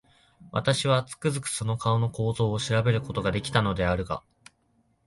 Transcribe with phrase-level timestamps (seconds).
[0.51, 4.23] 私は、つくづくその顔の構造を調べる事が出来たのであるが、